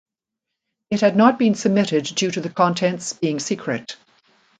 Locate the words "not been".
1.15-1.53